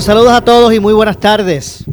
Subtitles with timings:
[0.00, 1.84] Saludos a todos y muy buenas tardes.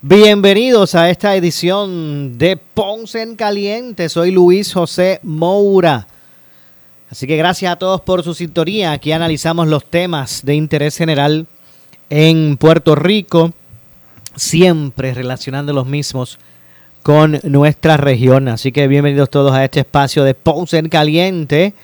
[0.00, 4.08] Bienvenidos a esta edición de Ponce en Caliente.
[4.08, 6.06] Soy Luis José Moura.
[7.10, 8.92] Así que gracias a todos por su sintonía.
[8.92, 11.46] Aquí analizamos los temas de interés general
[12.08, 13.52] en Puerto Rico,
[14.36, 16.38] siempre relacionando los mismos
[17.02, 18.48] con nuestra región.
[18.48, 21.74] Así que bienvenidos todos a este espacio de Ponce en Caliente.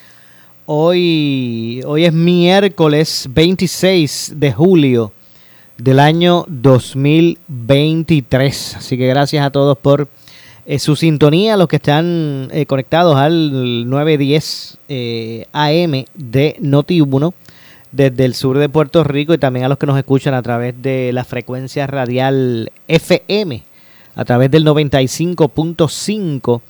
[0.64, 5.12] Hoy, hoy es miércoles 26 de julio
[5.78, 8.76] del año 2023.
[8.76, 10.08] Así que gracias a todos por
[10.66, 17.32] eh, su sintonía, los que están eh, conectados al 910 eh, AM de Noti1
[17.92, 20.74] desde el sur de Puerto Rico y también a los que nos escuchan a través
[20.82, 23.62] de la frecuencia radial FM,
[24.16, 26.60] a través del 95.5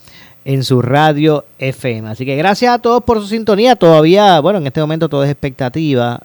[0.45, 2.11] en su radio FM.
[2.11, 3.77] Así que gracias a todos por su sintonía.
[3.77, 6.21] Todavía, bueno, en este momento todo es expectativa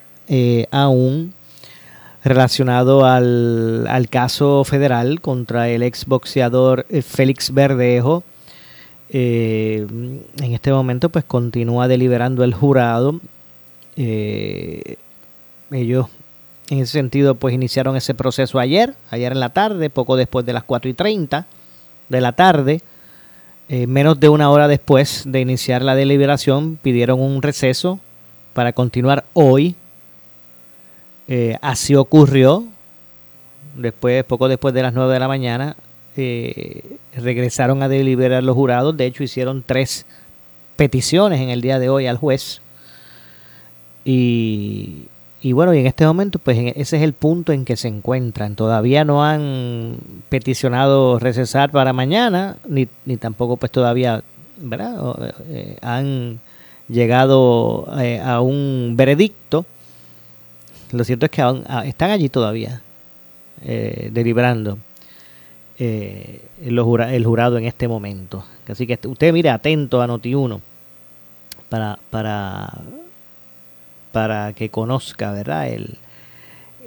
[0.71, 1.33] aún
[2.23, 8.23] relacionado al, al, caso federal contra el exboxeador eh, Félix Verdejo.
[9.09, 13.19] Eh, en este momento pues continúa deliberando el jurado.
[13.95, 14.95] Eh,
[15.71, 16.07] ellos
[16.69, 20.53] en ese sentido pues iniciaron ese proceso ayer, ayer en la tarde, poco después de
[20.53, 21.45] las 4 y 30
[22.07, 22.81] de la tarde.
[23.67, 27.99] menos de una hora después de iniciar la deliberación pidieron un receso
[28.53, 29.75] para continuar hoy
[31.27, 32.65] eh, así ocurrió.
[33.75, 35.75] Después, poco después de las 9 de la mañana,
[36.17, 38.97] eh, regresaron a deliberar los jurados.
[38.97, 40.05] De hecho, hicieron tres
[40.75, 42.61] peticiones en el día de hoy al juez.
[44.03, 45.07] Y,
[45.53, 48.55] bueno, y en este momento, pues ese es el punto en que se encuentran.
[48.55, 49.97] Todavía no han
[50.29, 52.87] peticionado recesar para mañana, ni,
[53.17, 54.21] tampoco pues todavía,
[54.57, 55.33] ¿verdad?
[55.49, 56.39] Eh, han
[56.89, 57.87] llegado
[58.23, 59.65] a un veredicto
[60.91, 62.81] lo cierto es que ah, están allí todavía,
[63.63, 64.77] eh, deliberando
[65.79, 68.45] eh, el, jurado en este momento.
[68.67, 70.59] Así que usted mire atento a Noti1
[71.69, 72.81] para, para,
[74.11, 75.69] para que conozca ¿verdad?
[75.69, 75.97] El,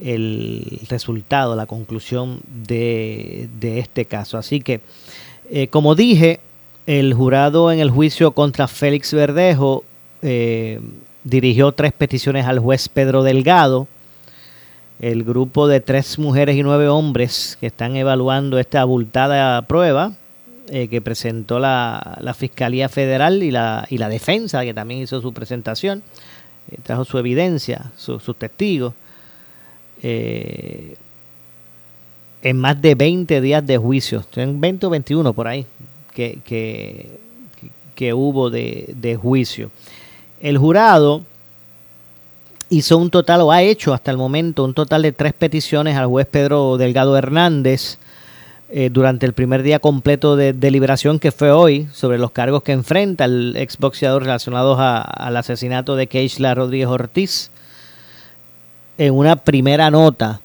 [0.03, 4.39] el resultado, la conclusión de, de este caso.
[4.39, 4.81] Así que,
[5.51, 6.41] eh, como dije,
[6.87, 9.85] el jurado en el juicio contra Félix Verdejo
[10.23, 10.81] eh,
[11.25, 13.89] dirigió tres peticiones al juez Pedro Delgado
[15.01, 20.13] el grupo de tres mujeres y nueve hombres que están evaluando esta abultada prueba
[20.69, 25.33] eh, que presentó la, Fiscalía Federal y la, y la defensa, que también hizo su
[25.33, 26.03] presentación,
[26.71, 28.95] eh, trajo su evidencia, sus testigos,
[30.03, 30.97] eh,
[32.41, 35.67] en más de 20 días de juicio, en 20 o 21 por ahí,
[36.15, 37.19] que, que,
[37.95, 39.71] que hubo de, de juicio.
[40.45, 41.23] El jurado
[42.69, 46.05] hizo un total, o ha hecho hasta el momento, un total de tres peticiones al
[46.05, 47.97] juez Pedro Delgado Hernández
[48.69, 52.73] eh, durante el primer día completo de deliberación que fue hoy sobre los cargos que
[52.73, 57.51] enfrenta el exboxeador relacionados al asesinato de Keishla Rodríguez Ortiz.
[58.99, 60.43] En una primera nota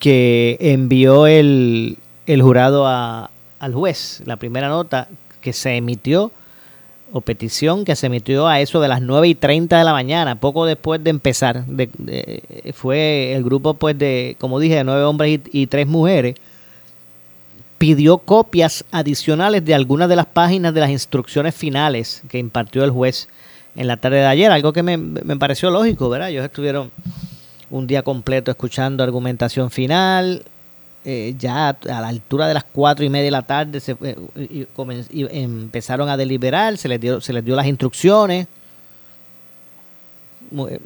[0.00, 5.08] que envió el, el jurado a, al juez, la primera nota
[5.42, 6.32] que se emitió
[7.16, 10.34] o petición que se emitió a eso de las 9 y 30 de la mañana,
[10.34, 11.64] poco después de empezar.
[12.72, 16.34] fue el grupo, pues, de, como dije, de nueve hombres y, tres mujeres.
[17.78, 22.90] Pidió copias adicionales de algunas de las páginas de las instrucciones finales que impartió el
[22.90, 23.28] juez
[23.76, 26.30] en la tarde de ayer, algo que me, me pareció lógico, ¿verdad?
[26.30, 26.90] Ellos estuvieron
[27.70, 30.42] un día completo escuchando argumentación final,
[31.06, 33.94] eh, ya a la altura de las cuatro y media de la tarde se,
[34.36, 34.66] y,
[35.12, 38.46] empezaron a deliberar, se les dio, se les dio las instrucciones.
[40.56, 40.80] Eh,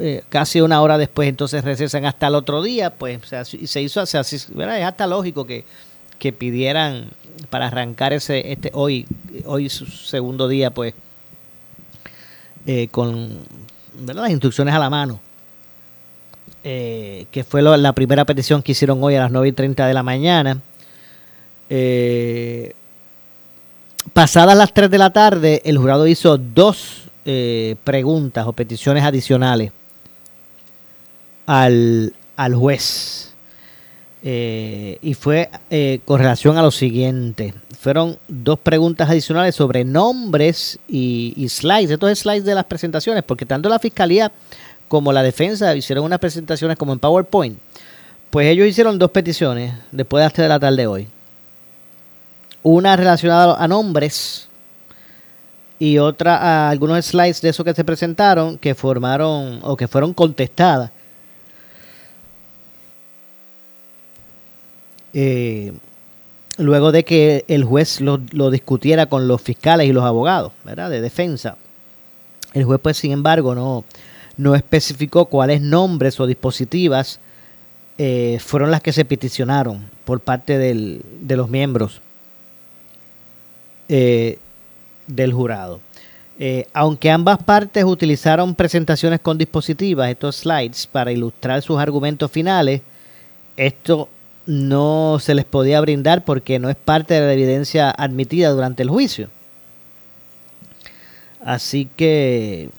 [0.00, 3.20] eh, casi una hora después entonces recesan hasta el otro día, pues
[3.64, 4.48] se hizo así, es
[4.84, 5.64] hasta lógico que,
[6.18, 7.10] que pidieran
[7.50, 9.06] para arrancar ese este hoy
[9.44, 10.92] hoy su segundo día pues
[12.90, 13.38] con
[14.04, 15.20] las instrucciones a la mano
[16.64, 19.94] eh, que fue la primera petición que hicieron hoy a las 9 y 30 de
[19.94, 20.60] la mañana.
[21.70, 22.74] Eh,
[24.12, 29.70] pasadas las 3 de la tarde, el jurado hizo dos eh, preguntas o peticiones adicionales
[31.46, 33.34] al, al juez.
[34.20, 35.48] Y fue
[36.04, 37.54] con relación a lo siguiente.
[37.80, 43.46] Fueron dos preguntas adicionales sobre nombres y, y slides, estos slides de las presentaciones, porque
[43.46, 44.30] tanto la fiscalía
[44.88, 47.58] como la defensa hicieron unas presentaciones como en PowerPoint.
[48.30, 51.08] Pues ellos hicieron dos peticiones después de las de la tarde de hoy.
[52.62, 54.48] Una relacionada a nombres
[55.78, 60.12] y otra a algunos slides de esos que se presentaron que formaron o que fueron
[60.12, 60.90] contestadas.
[65.14, 65.72] Eh,
[66.58, 70.90] luego de que el juez lo, lo, discutiera con los fiscales y los abogados ¿verdad?
[70.90, 71.56] de defensa.
[72.52, 73.84] El juez, pues, sin embargo, no,
[74.38, 77.20] no especificó cuáles nombres o dispositivas
[77.98, 82.00] eh, fueron las que se peticionaron por parte del, de los miembros
[83.88, 84.38] eh,
[85.08, 85.80] del jurado.
[86.38, 92.82] Eh, aunque ambas partes utilizaron presentaciones con dispositivas, estos slides, para ilustrar sus argumentos finales,
[93.56, 94.08] esto
[94.46, 98.90] no se les podía brindar porque no es parte de la evidencia admitida durante el
[98.90, 99.28] juicio.
[101.44, 102.70] Así que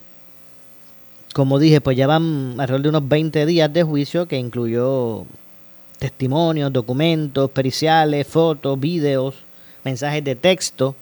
[1.40, 5.26] como dije, pues ya van alrededor de unos 20 días de juicio que incluyó
[5.98, 9.36] testimonios, documentos, periciales, fotos, videos,
[9.86, 10.98] mensajes de texto,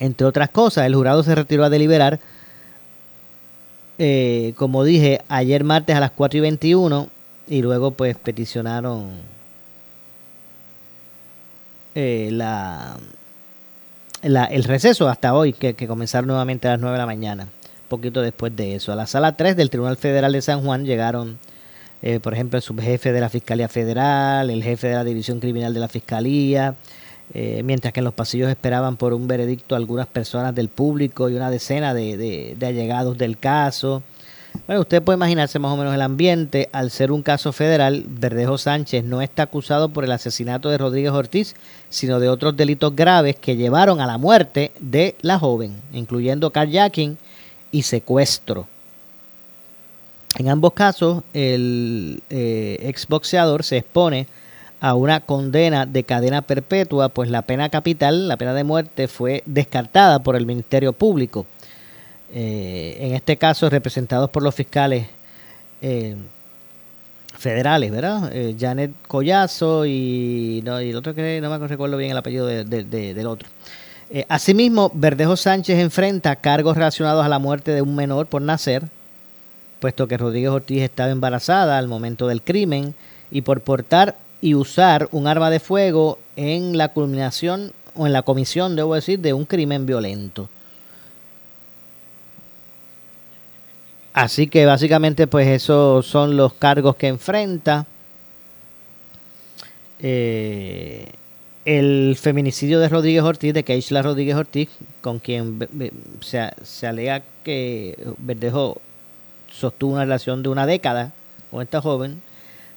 [0.00, 0.86] entre otras cosas.
[0.86, 2.18] El jurado se retiró a deliberar,
[3.96, 7.08] eh, como dije, ayer martes a las 4 y 21
[7.46, 9.10] y luego pues peticionaron
[11.94, 12.96] eh, la,
[14.20, 17.48] el receso hasta hoy, que, que comenzaron nuevamente a las 9 de la mañana
[17.88, 18.92] poquito después de eso.
[18.92, 21.38] A la sala 3 del Tribunal Federal de San Juan llegaron,
[22.02, 25.74] eh, por ejemplo, el subjefe de la Fiscalía Federal, el jefe de la División Criminal
[25.74, 26.76] de la Fiscalía,
[27.34, 31.34] eh, mientras que en los pasillos esperaban por un veredicto algunas personas del público y
[31.34, 34.02] una decena de, allegados del caso.
[34.66, 36.68] Bueno, usted puede imaginarse más o menos el ambiente.
[36.72, 41.12] Al ser un caso federal, Verdejo Sánchez no está acusado por el asesinato de Rodríguez
[41.12, 41.54] Ortiz,
[41.90, 47.18] sino de otros delitos graves que llevaron a la muerte de la joven, incluyendo carjacking
[47.70, 48.66] y secuestro.
[50.38, 54.26] En ambos casos, el eh, exboxeador se expone
[54.80, 59.42] a una condena de cadena perpetua, pues la pena capital, la pena de muerte, fue
[59.46, 61.46] descartada por el Ministerio Público.
[62.32, 65.08] Eh, en este caso, representados por los fiscales
[65.80, 66.14] eh,
[67.36, 68.32] federales, ¿verdad?
[68.58, 73.48] Janet Collazo y el otro que no me recuerdo bien el apellido del otro.
[74.10, 78.84] Eh, asimismo, Verdejo Sánchez enfrenta cargos relacionados a la muerte de un menor por nacer,
[79.80, 82.94] puesto que Rodríguez Ortiz estaba embarazada al momento del crimen,
[83.30, 88.22] y por portar y usar un arma de fuego en la culminación o en la
[88.22, 90.48] comisión, debo decir, de un crimen violento.
[94.14, 97.86] Así que básicamente pues esos son los cargos que enfrenta.
[100.00, 101.12] Eh,
[101.64, 104.68] el feminicidio de Rodríguez Ortiz, de Keishla Rodríguez Ortiz,
[105.00, 105.68] con quien
[106.20, 108.80] se, se alega que Verdejo
[109.50, 111.12] sostuvo una relación de una década
[111.50, 112.22] con esta joven,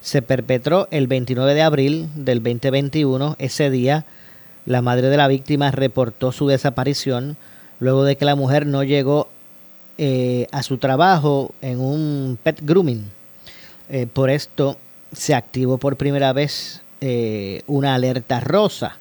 [0.01, 3.35] se perpetró el 29 de abril del 2021.
[3.37, 4.05] Ese día,
[4.65, 7.37] la madre de la víctima reportó su desaparición
[7.79, 9.27] luego de que la mujer no llegó
[9.97, 13.05] eh, a su trabajo en un pet grooming.
[13.89, 14.77] Eh, por esto
[15.11, 18.97] se activó por primera vez eh, una alerta rosa.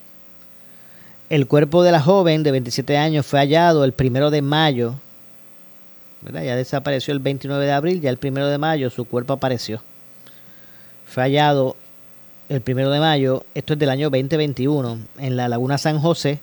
[1.28, 4.94] El cuerpo de la joven de 27 años fue hallado el primero de mayo.
[6.32, 9.82] Ya desapareció el 29 de abril, ya el primero de mayo su cuerpo apareció.
[11.04, 11.76] Fue hallado
[12.48, 16.40] el primero de mayo, esto es del año 2021, en la laguna San José,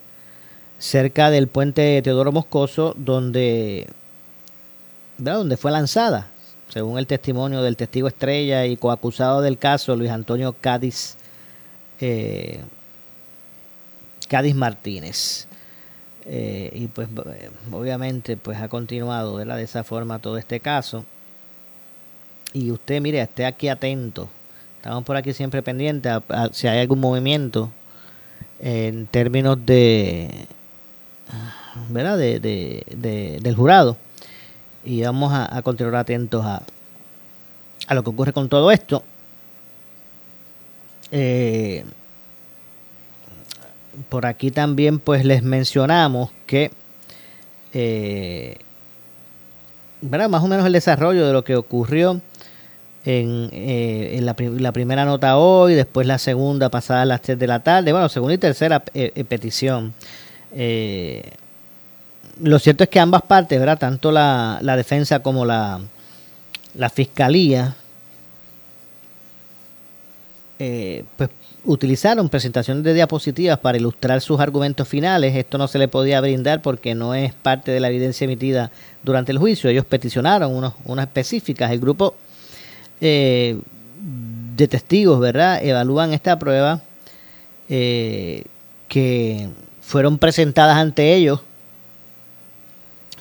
[0.78, 3.88] cerca del puente Teodoro Moscoso, donde,
[5.18, 6.28] donde fue lanzada,
[6.68, 11.17] según el testimonio del testigo estrella y coacusado del caso, Luis Antonio Cádiz
[12.00, 12.60] eh,
[14.28, 15.46] Cádiz Martínez.
[16.30, 17.08] Eh, y pues
[17.72, 21.04] obviamente pues ha continuado de esa forma todo este caso.
[22.52, 24.28] Y usted mire, esté aquí atento.
[24.76, 27.70] Estamos por aquí siempre pendientes a, si hay algún movimiento
[28.60, 30.46] en términos de,
[31.88, 32.18] ¿verdad?
[32.18, 33.96] De, del jurado.
[34.84, 36.62] Y vamos a, continuar atentos a,
[37.86, 39.02] a lo que ocurre con todo esto.
[41.10, 41.84] Eh,
[44.08, 46.70] por aquí también pues les mencionamos que
[47.72, 48.56] eh,
[50.00, 52.20] más o menos el desarrollo de lo que ocurrió
[53.04, 54.34] en, eh, la,
[54.72, 58.38] primera nota hoy, después la segunda pasada las 3 de la tarde, bueno, segunda y
[58.38, 59.94] tercera petición.
[62.40, 63.78] lo cierto es que ambas partes, ¿verdad?
[63.78, 65.80] tanto la, defensa como la
[66.92, 67.74] fiscalía,
[70.58, 71.30] eh, pues
[71.64, 75.36] utilizaron presentaciones de diapositivas para ilustrar sus argumentos finales.
[75.36, 78.70] Esto no se le podía brindar porque no es parte de la evidencia emitida
[79.02, 79.70] durante el juicio.
[79.70, 81.70] Ellos peticionaron unos, unas específicas.
[81.70, 82.14] El grupo
[83.00, 83.58] eh,
[84.56, 86.80] de testigos, ¿verdad?, evalúan esta prueba
[87.68, 88.44] eh,
[88.88, 89.48] que
[89.80, 91.40] fueron presentadas ante ellos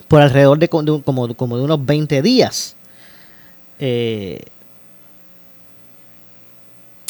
[0.07, 1.03] por alrededor de, como,
[1.35, 2.75] como de unos 20 días.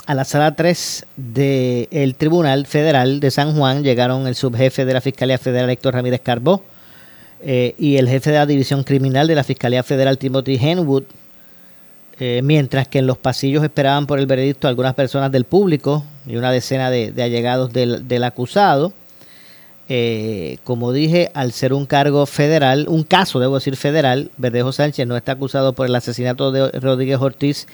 [0.08, 5.02] A la sala 3 del Tribunal Federal de San Juan llegaron el subjefe de la
[5.02, 6.64] Fiscalía Federal Héctor Ramírez Carbó
[7.42, 11.04] eh, y el jefe de la División Criminal de la Fiscalía Federal Timothy Henwood,
[12.20, 16.38] eh, mientras que en los pasillos esperaban por el veredicto algunas personas del público y
[16.38, 18.94] una decena de, allegados del, acusado.
[19.90, 25.06] Eh, como dije, al ser un cargo federal, un caso, debo decir federal, Verdejo Sánchez
[25.06, 27.68] no está acusado por el asesinato de Rodríguez Ortiz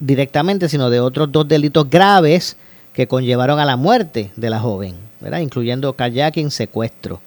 [0.00, 2.56] directamente, sino de otros dos delitos graves
[2.92, 5.40] que conllevaron a la muerte de la joven, ¿verdad?
[5.40, 7.20] incluyendo kayaking, secuestro.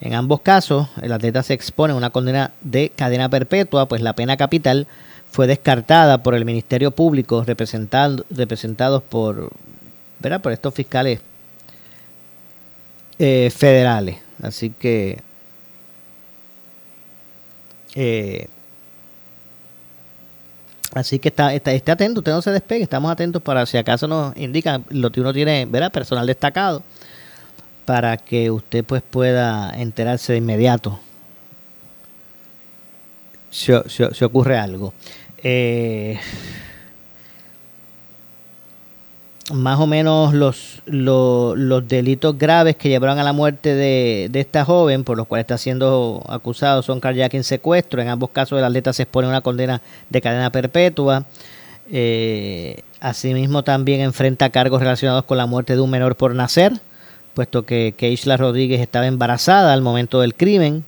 [0.00, 4.14] En ambos casos, el atleta se expone a una condena de cadena perpetua, pues la
[4.14, 4.86] pena capital
[5.30, 9.50] fue descartada por el Ministerio Público representados por,
[10.18, 10.40] ¿verdad?
[10.40, 11.20] por estos fiscales
[13.18, 14.18] eh, federales.
[14.42, 15.20] Así que
[17.94, 18.48] eh,
[20.96, 24.08] Así que está, está, esté atento, usted no se despegue, estamos atentos para si acaso
[24.08, 25.92] nos indican lo que uno tiene, ¿verdad?
[25.92, 26.82] Personal destacado,
[27.84, 30.98] para que usted pues pueda enterarse de inmediato
[33.50, 34.94] si, si ocurre algo.
[35.42, 36.18] Eh,
[39.52, 45.04] más o menos los, los, delitos graves que llevaron a la muerte de, esta joven,
[45.04, 48.02] por los cuales está siendo acusado, son carjacking secuestro.
[48.02, 51.24] En ambos casos el atleta se expone a una condena de cadena perpetua.
[51.92, 56.72] Eh, asimismo también enfrenta cargos relacionados con la muerte de un menor por nacer,
[57.34, 60.84] puesto que Keishla Rodríguez estaba embarazada al momento del crimen,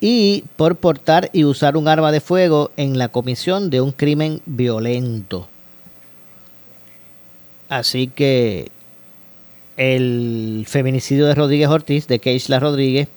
[0.00, 4.40] y por portar y usar un arma de fuego en la comisión de un crimen
[4.46, 5.49] violento.
[7.70, 8.68] Así que
[9.76, 13.08] el feminicidio de Rodríguez Ortiz, de Keisla Rodríguez,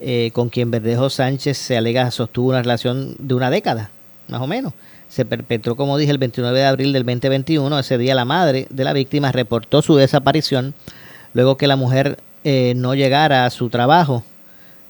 [0.00, 3.90] eh, con quien Verdejo Sánchez se alega sostuvo una relación de una década,
[4.28, 4.72] más o menos.
[5.10, 7.78] Se perpetró, como dije, el 29 de abril del 2021.
[7.78, 10.72] Ese día la madre de la víctima reportó su desaparición
[11.34, 14.24] luego que la mujer eh, no llegara a su trabajo.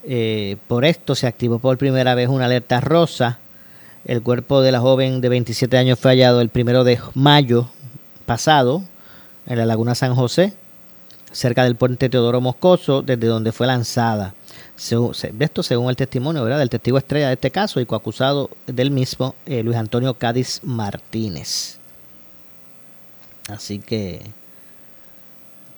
[0.05, 3.41] Eh, por esto se activó por primera vez una alerta rosa.
[4.05, 7.69] El cuerpo de la joven de 27 años fue hallado el primero de mayo
[8.25, 8.85] pasado
[9.49, 10.53] en la Laguna San José,
[11.33, 14.35] cerca del puente Teodoro Moscoso, desde donde fue lanzada.
[14.77, 16.59] Esto según el testimonio ¿verdad?
[16.59, 21.79] del testigo estrella de este caso y coacusado del mismo, eh, Luis Antonio Cádiz Martínez.
[23.49, 24.21] Así que,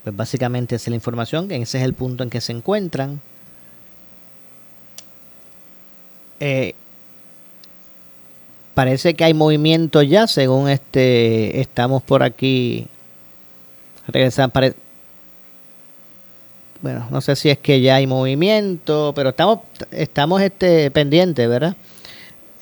[0.03, 3.21] pues básicamente esa es la información, ese es el punto en que se encuentran.
[6.41, 6.75] Eh,
[8.75, 12.89] parece que hay movimiento ya, según este estamos por aquí
[14.11, 14.53] regresan
[16.83, 21.77] bueno no sé si es que ya hay movimiento pero estamos estamos este pendientes verdad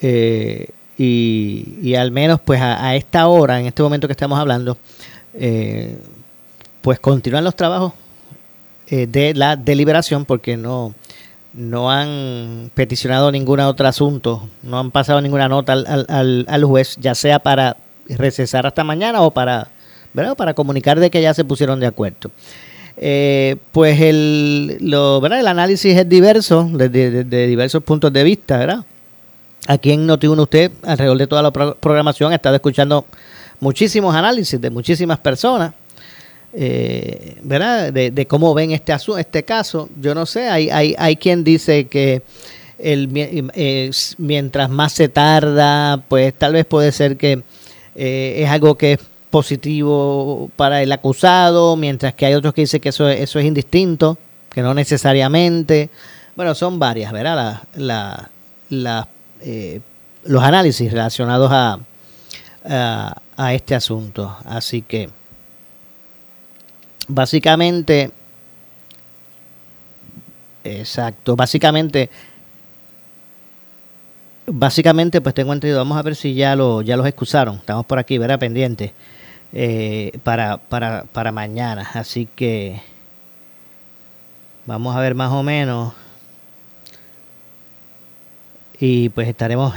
[0.01, 4.77] eh, y, al menos pues a, esta hora en este momento que estamos hablando
[5.35, 5.97] eh,
[6.83, 7.93] pues continúan los trabajos
[8.89, 10.95] eh, de la deliberación porque no
[11.53, 16.97] no han peticionado ningún otro asunto no han pasado ninguna nota al, al, al juez
[17.01, 17.77] ya sea para
[18.09, 19.69] recesar hasta mañana o para
[20.37, 22.31] para comunicar de que ya se pusieron de acuerdo.
[23.01, 25.39] Eh, pues el, lo, ¿verdad?
[25.39, 28.85] el análisis es diverso, desde, diversos puntos de vista, ¿verdad?
[29.69, 33.07] Aquí en Noti1 usted, alrededor de toda la programación, ha estado escuchando
[33.61, 35.75] muchísimos análisis de muchísimas personas,
[36.53, 37.93] eh, ¿verdad?
[37.93, 39.89] De, cómo ven este, este caso.
[40.01, 42.23] Yo no sé, hay, hay, hay quien dice que
[42.81, 47.43] el, eh, mientras más se tarda, pues tal vez puede ser que
[47.95, 48.99] es algo que
[49.31, 54.19] positivo para el acusado, mientras que hay otros que dicen que eso, eso es indistinto,
[54.51, 55.91] que no necesariamente.
[56.37, 57.63] Bueno, son varias, ¿verdad?
[57.75, 59.09] La,
[59.41, 59.81] eh,
[60.25, 61.79] los análisis relacionados a,
[62.65, 64.37] a, a este asunto.
[64.45, 65.11] Así que,
[67.09, 68.11] básicamente,
[70.65, 72.11] exacto, básicamente
[74.51, 77.99] básicamente pues tengo entendido vamos a ver si ya lo ya los excusaron estamos por
[77.99, 78.95] aquí verá pendiente
[79.53, 81.89] eh, para, para, para mañana.
[81.95, 82.81] Así que
[84.67, 85.95] vamos a ver más o menos.
[88.81, 89.75] Y pues estaremos,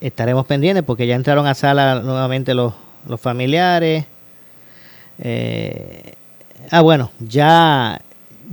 [0.00, 2.72] estaremos pendientes porque ya entraron a sala nuevamente los,
[3.06, 4.06] los familiares.
[5.20, 6.14] Eh,
[6.70, 8.00] ah, bueno, ya,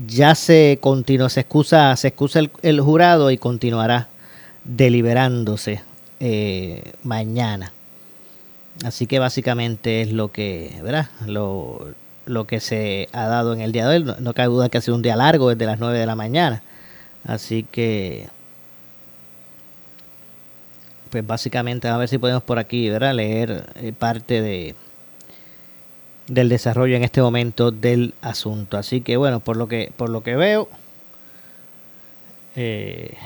[0.05, 4.09] ya se continúa, se excusa, se excusa el, jurado y continuará
[4.63, 5.83] deliberándose
[6.19, 7.73] eh, mañana.
[8.83, 11.09] Así que básicamente es lo que, ¿verdad?
[11.25, 11.93] Lo,
[12.25, 14.15] lo que se ha dado en el día de hoy.
[14.19, 16.63] No, cabe duda que ha sido un día largo desde las 9 de la mañana.
[17.25, 18.27] Así que,
[21.11, 23.13] pues básicamente a ver si podemos por aquí, ¿verdad?
[23.13, 24.75] Leer eh, parte de
[26.27, 28.77] del desarrollo en este momento del asunto.
[28.77, 30.69] Así que bueno, por lo que por lo que veo,
[32.55, 33.17] eh,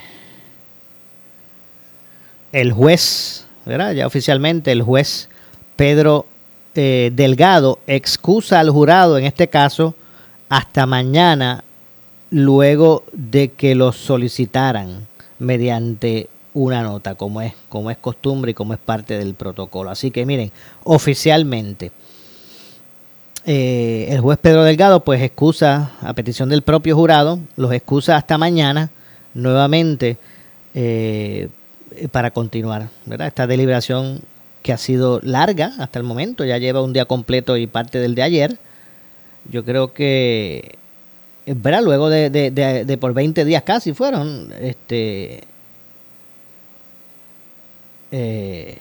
[2.55, 3.91] el juez, ¿verdad?
[3.91, 5.27] Ya oficialmente el juez
[5.75, 6.25] Pedro
[6.73, 9.93] eh, Delgado excusa al jurado, en este caso,
[10.47, 11.65] hasta mañana,
[12.29, 15.05] luego de que lo solicitaran
[15.37, 19.91] mediante una nota, como es, como es costumbre y como es parte del protocolo.
[19.91, 20.49] Así que miren,
[20.85, 21.91] oficialmente,
[23.45, 28.37] eh, el juez Pedro Delgado pues excusa, a petición del propio jurado, los excusa hasta
[28.37, 28.91] mañana
[29.33, 30.17] nuevamente
[30.73, 31.49] eh,
[32.11, 33.27] para continuar ¿verdad?
[33.27, 34.21] esta deliberación
[34.63, 38.15] que ha sido larga hasta el momento, ya lleva un día completo y parte del
[38.15, 38.57] de ayer.
[39.51, 40.79] Yo creo que,
[41.45, 41.83] ¿verdad?
[41.83, 45.43] Luego de, de, por 20 días casi fueron, este...
[48.11, 48.79] Eh,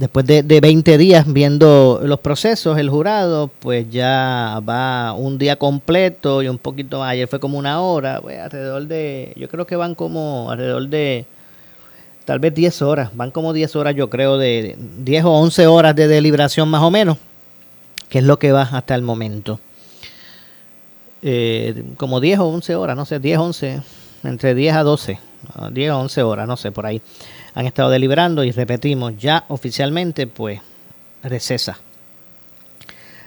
[0.00, 5.56] después de, de 20 días viendo los procesos, el jurado, pues ya va un día
[5.56, 7.10] completo y un poquito más.
[7.10, 11.26] Ayer fue como una hora, pues alrededor de, yo creo que van como alrededor de
[12.24, 15.94] tal vez 10 horas, van como 10 horas yo creo, de 10 o 11 horas
[15.94, 17.18] de deliberación más o menos,
[18.08, 19.60] que es lo que va hasta el momento.
[21.20, 23.82] Eh, como 10 o 11 horas, no sé, 10, 11,
[24.24, 25.18] entre 10 a 12,
[25.72, 27.02] 10 o 11 horas, no sé, por ahí.
[27.60, 30.62] Han estado deliberando y repetimos, ya oficialmente pues
[31.22, 31.76] recesa.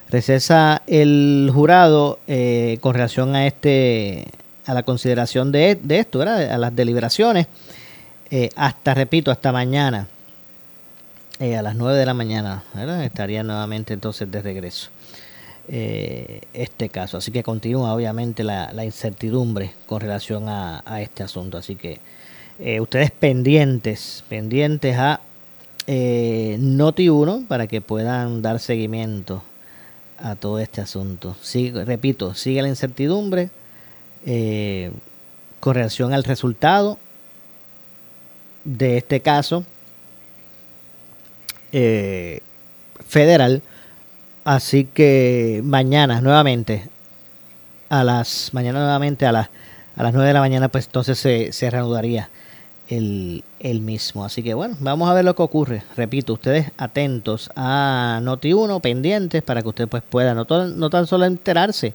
[0.10, 4.26] Recesa el jurado eh, con relación a este
[4.66, 6.52] a la consideración de, esto, ¿verdad?
[6.52, 7.46] a las deliberaciones
[8.32, 10.08] eh, hasta, repito, hasta mañana,
[11.40, 12.64] eh, a las 9 de la mañana,
[13.04, 14.90] estaría nuevamente entonces de regreso
[15.68, 17.18] este caso.
[17.18, 21.60] Así que continúa obviamente la, incertidumbre con relación a, este asunto.
[21.60, 22.00] Así que
[22.80, 25.20] ustedes pendientes, pendientes a
[25.88, 29.44] Noti1 para que puedan dar seguimiento
[30.18, 31.36] a todo este asunto.
[31.86, 33.50] repito, sigue la incertidumbre
[35.60, 36.98] con relación al resultado
[38.64, 39.66] de este caso
[41.72, 42.42] eh,
[43.08, 43.62] federal.
[44.44, 46.90] Así que mañana nuevamente
[47.90, 49.50] a las mañana nuevamente a las
[49.96, 52.30] a las 9 de la mañana pues entonces se reanudaría
[52.90, 53.44] el,
[53.82, 54.26] mismo.
[54.26, 55.84] Así que bueno, vamos a ver lo que ocurre.
[55.96, 61.26] Repito, ustedes atentos a Noti1, pendientes para que usted pues pueda no, no tan solo
[61.26, 61.94] enterarse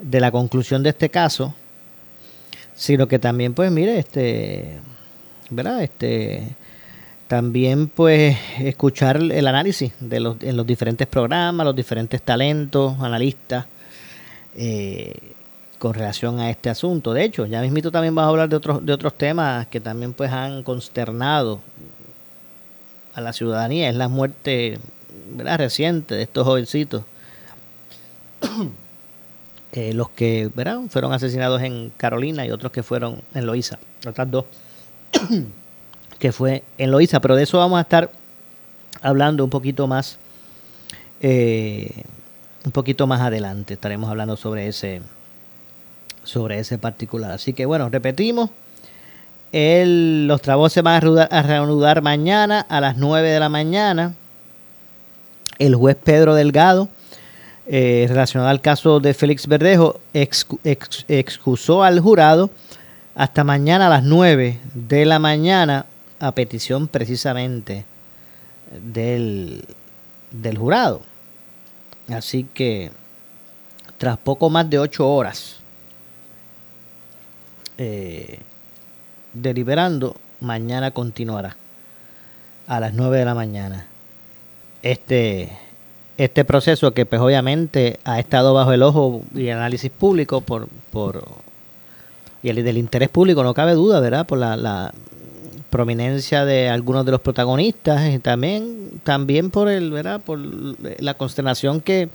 [0.00, 1.54] de la conclusión de este caso,
[2.74, 4.80] sino que también pues mire, este
[5.50, 5.82] ¿verdad?
[5.82, 6.42] Este,
[7.26, 13.66] también pues escuchar el análisis de los, en los diferentes programas, los diferentes talentos, analistas,
[14.56, 15.14] eh,
[15.78, 17.12] con relación a este asunto.
[17.12, 20.12] De hecho, ya mismito también vamos a hablar de otros, de otros temas que también
[20.12, 21.60] pues han consternado
[23.14, 23.88] a la ciudadanía.
[23.88, 24.78] Es la muerte
[25.30, 25.58] ¿verdad?
[25.58, 27.04] reciente de estos jovencitos.
[29.72, 30.80] Eh, los que ¿verdad?
[30.88, 34.46] fueron asesinados en Carolina y otros que fueron en Loíza, otras dos
[36.18, 38.10] que fue en Loiza, pero de eso vamos a estar
[39.02, 40.18] hablando un poquito más,
[41.20, 42.02] eh,
[42.64, 43.74] un poquito más adelante.
[43.74, 45.02] Estaremos hablando sobre ese,
[46.28, 47.32] sobre ese particular.
[47.32, 48.50] Así que bueno, repetimos.
[49.50, 50.96] El, los trabajos se van
[51.30, 54.14] a reanudar, mañana a las 9 de la mañana.
[55.58, 56.88] El juez Pedro Delgado,
[57.66, 62.50] eh, relacionado al caso de Félix Verdejo, excusó al jurado
[63.14, 65.86] hasta mañana a las 9 de la mañana
[66.20, 67.86] a petición precisamente
[68.92, 69.64] del,
[70.30, 71.00] del jurado.
[72.08, 72.92] Así que
[73.96, 75.58] tras poco más de 8 horas
[77.78, 78.40] eh,
[79.32, 81.56] deliberando, mañana continuará
[82.66, 83.86] a las 9 de la mañana.
[84.82, 85.50] Este,
[86.18, 91.24] este proceso que pues obviamente ha estado bajo el ojo y análisis público por, por
[92.42, 94.26] y el del interés público, no cabe duda, ¿verdad?
[94.26, 94.92] Por la,
[95.70, 100.18] prominencia de algunos de los protagonistas y también, también por el, ¿verdad?
[100.18, 102.08] Por la consternación que,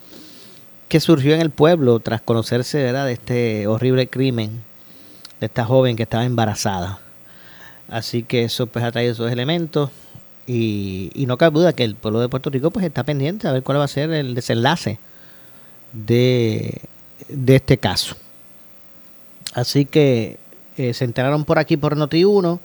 [0.88, 3.06] que surgió en el pueblo tras conocerse, ¿verdad?
[3.06, 4.63] De este horrible crimen
[5.43, 6.99] de esta joven que estaba embarazada.
[7.89, 9.89] Así que eso pues ha traído esos elementos
[10.47, 13.62] Y, no cabe duda que el pueblo de Puerto Rico pues está pendiente a ver
[13.62, 14.99] cuál va a ser el desenlace
[15.91, 16.82] de,
[17.47, 18.15] este caso.
[19.53, 20.38] Así que
[20.77, 22.60] eh, se enteraron por aquí por Noti1.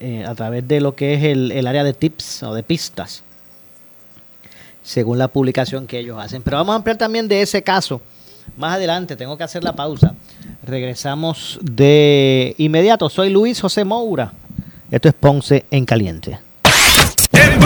[0.00, 3.22] eh, a través de lo que es el, área de tips o de pistas,
[4.82, 6.42] según la publicación que ellos hacen.
[6.42, 8.00] Pero vamos a ampliar también de ese caso.
[8.56, 10.14] Más adelante, tengo que hacer la pausa.
[10.62, 13.08] Regresamos de inmediato.
[13.08, 14.32] Soy Luis José Moura.
[14.90, 16.38] Esto es Ponce en Caliente.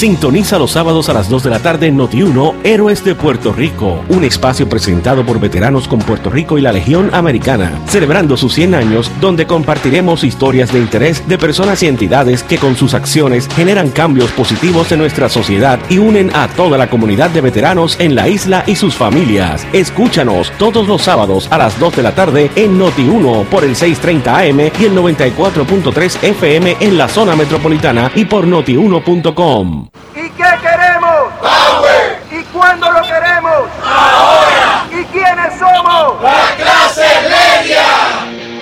[0.00, 4.02] Sintoniza los sábados a las 2 de la tarde en Noti1 Héroes de Puerto Rico,
[4.08, 8.76] un espacio presentado por veteranos con Puerto Rico y la Legión Americana, celebrando sus 100
[8.76, 13.90] años donde compartiremos historias de interés de personas y entidades que con sus acciones generan
[13.90, 18.26] cambios positivos en nuestra sociedad y unen a toda la comunidad de veteranos en la
[18.26, 19.66] isla y sus familias.
[19.74, 24.34] Escúchanos todos los sábados a las 2 de la tarde en Noti1 por el 630
[24.34, 29.89] AM y el 94.3 FM en la zona metropolitana y por noti1.com.
[31.40, 32.20] ¡Power!
[32.30, 33.68] ¿Y cuándo lo queremos?
[33.82, 34.86] ¡Ahora!
[34.90, 36.22] ¿Y quiénes somos?
[36.22, 37.06] ¡La clase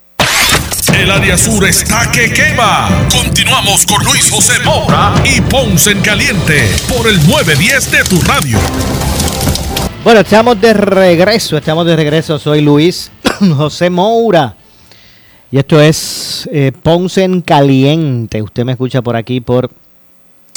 [0.93, 2.89] El área sur está que quema.
[3.11, 8.57] Continuamos con Luis José Moura y Ponce en Caliente por el 910 de tu radio.
[10.03, 12.37] Bueno, estamos de regreso, estamos de regreso.
[12.37, 13.11] Soy Luis
[13.57, 14.55] José Moura.
[15.51, 18.41] Y esto es eh, Ponce en Caliente.
[18.41, 19.69] Usted me escucha por aquí por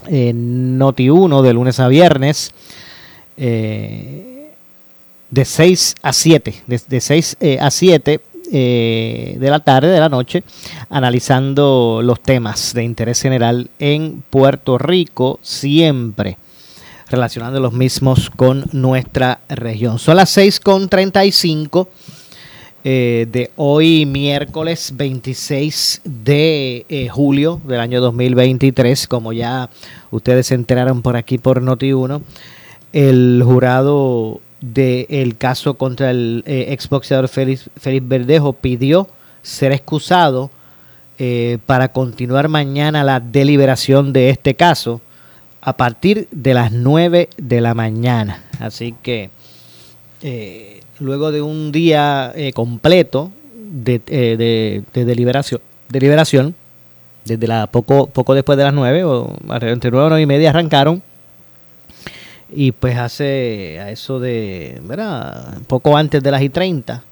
[0.09, 2.53] eh, Noti1 de lunes a viernes.
[3.37, 4.31] eh,
[5.31, 6.63] de 6 a 7.
[6.67, 8.21] De, de 6 eh, a 7
[8.53, 10.45] eh, de la tarde, de la noche,
[10.91, 16.39] analizando los temas de interés general en Puerto Rico, siempre
[17.09, 19.99] relacionando los mismos con nuestra región.
[19.99, 21.89] Son las 6.35
[22.87, 29.09] eh, de hoy, miércoles 26 de eh, julio del año 2023.
[29.09, 29.71] Como ya
[30.11, 32.21] ustedes se enteraron por aquí por Noti1,
[32.93, 34.41] el jurado
[34.73, 39.09] del caso contra el eh, exboxeador Félix, Félix Verdejo pidió
[39.43, 40.51] ser excusado
[41.19, 45.01] eh, para continuar mañana la deliberación de este caso
[45.61, 48.43] a partir de las 9 de la mañana.
[48.59, 49.31] Así que
[50.23, 56.55] eh, luego de un día eh, completo de, de- de deliberación, deliberación,
[57.25, 60.51] desde la poco, poco después de las 9, o entre 9 y 9 y media
[60.51, 61.03] arrancaron,
[62.55, 65.59] y pues hace a eso de, ¿verdad?
[65.67, 67.03] Poco antes de las y 30,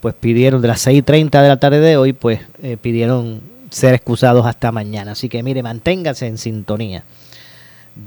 [0.00, 3.40] pues pidieron, de las 6 y 30 de la tarde de hoy, pues eh, pidieron
[3.70, 5.12] ser excusados hasta mañana.
[5.12, 7.04] Así que mire, manténgase en sintonía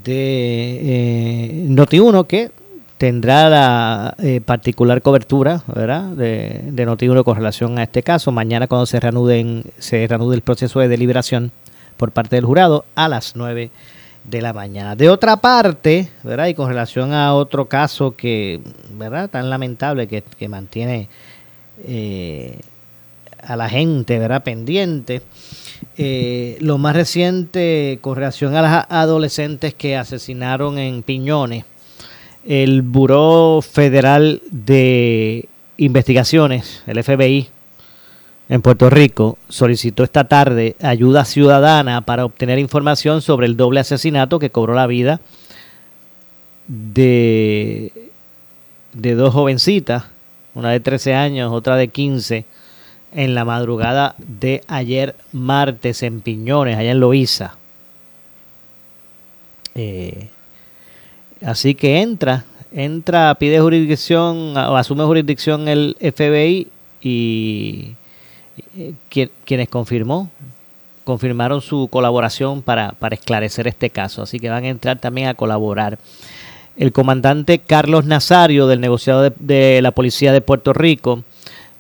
[0.04, 2.52] de eh, Noti1 que
[2.98, 6.04] tendrá la eh, particular cobertura ¿verdad?
[6.04, 8.32] de, de Noti1 con relación a este caso.
[8.32, 11.52] Mañana cuando se reanude, se reanude el proceso de deliberación
[11.98, 13.72] por parte del jurado a las 9
[14.28, 14.96] de la mañana.
[14.96, 16.48] De otra parte, ¿verdad?
[16.48, 18.60] y con relación a otro caso que,
[18.92, 19.30] ¿verdad?
[19.30, 21.08] tan lamentable que, que mantiene
[21.86, 22.60] eh,
[23.42, 24.44] a la gente ¿verdad?
[24.44, 25.22] pendiente.
[25.98, 31.66] Eh, lo más reciente con relación a las adolescentes que asesinaron en Piñones,
[32.46, 37.50] el Buró Federal de Investigaciones, el FBI,
[38.50, 44.40] en Puerto Rico, solicitó esta tarde ayuda ciudadana para obtener información sobre el doble asesinato
[44.40, 45.20] que cobró la vida
[46.68, 47.92] de,
[48.94, 50.06] dos jovencitas,
[50.56, 52.46] una de 13 años, otra de 15,
[53.14, 57.56] en la madrugada de ayer martes en Piñones, allá en Loíza.
[59.76, 60.30] Eh,
[61.46, 66.68] así que entra, entra, pide jurisdicción o asume jurisdicción el FBI
[67.02, 67.96] y
[69.10, 70.30] quien- quienes confirmó,
[71.04, 74.22] confirmaron su colaboración para, para esclarecer este caso.
[74.22, 75.98] Así que van a entrar también a colaborar.
[76.76, 81.24] El comandante Carlos Nazario del negociado de, de la Policía de Puerto Rico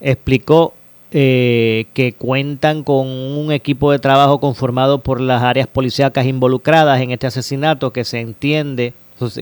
[0.01, 0.73] explicó
[1.11, 7.11] eh, que cuentan con un equipo de trabajo conformado por las áreas policíacas involucradas en
[7.11, 8.93] este asesinato que se entiende,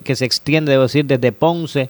[0.04, 1.90] que se extiende, debo decir, desde Ponce,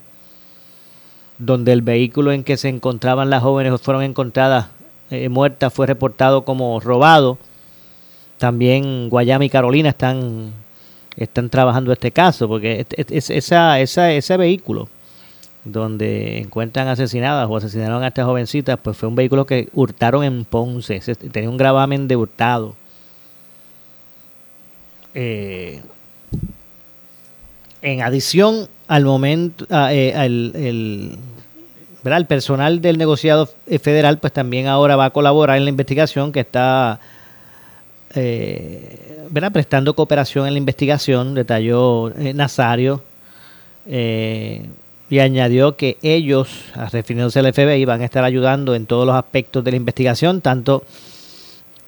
[1.37, 4.67] donde el vehículo en que se encontraban las jóvenes fueron encontradas
[5.11, 7.37] eh, muertas fue reportado como robado.
[8.37, 10.51] También Guayama y Carolina están,
[11.15, 14.89] están trabajando este caso, porque ese vehículo
[15.65, 20.45] donde encuentran asesinadas o asesinaron a estas jovencitas, pues fue un vehículo que hurtaron en
[20.45, 22.75] Ponce, tenía un gravamen de hurtado.
[25.15, 25.81] Eh,
[27.81, 31.17] en adición al momento, eh, el,
[32.13, 33.49] el personal del negociado
[33.81, 36.99] federal, pues también ahora va a colaborar en la investigación que está
[38.13, 43.01] eh, prestando cooperación en la investigación, detalló Nazario.
[43.87, 44.65] Eh,
[45.09, 46.49] y añadió que ellos,
[46.91, 50.83] refiriéndose al FBI, van a estar ayudando en todos los aspectos de la investigación, tanto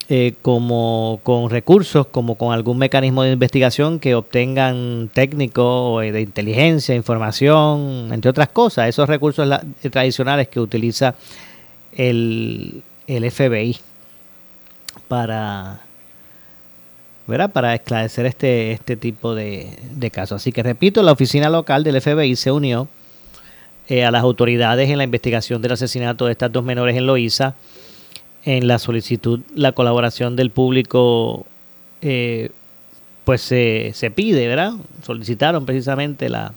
[0.10, 6.96] eh, como con recursos, como con algún mecanismo de investigación que obtengan técnicos de inteligencia,
[6.96, 9.50] información, entre otras cosas, esos recursos
[9.92, 11.16] tradicionales que utiliza
[11.92, 13.78] el, el FBI
[15.08, 15.82] para
[17.28, 17.52] ¿verdad?
[17.52, 20.42] para esclarecer este, este tipo de, de casos.
[20.42, 22.88] Así que repito, la oficina local del FBI se unió
[23.90, 27.56] eh, a las autoridades en la investigación del asesinato de estas dos menores en Loíza.
[28.48, 31.46] En la solicitud, la colaboración del público,
[32.02, 32.50] eh,
[33.26, 34.72] pues se, se pide, ¿verdad?
[35.04, 36.54] Solicitaron precisamente la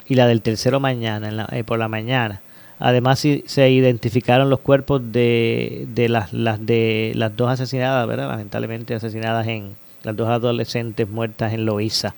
[0.07, 2.41] y la del tercero mañana, eh, por la mañana.
[2.79, 8.27] Además se identificaron los cuerpos de, de las, de las dos asesinadas, ¿verdad?
[8.27, 12.15] Lamentablemente asesinadas en las dos adolescentes muertas en Loíza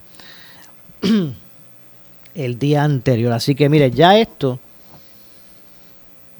[2.35, 3.33] el día anterior.
[3.33, 4.59] Así que mire, ya esto,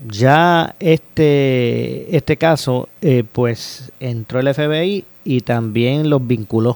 [0.07, 6.71] ya este, este caso, eh, pues entró el FBI y también los vinculó.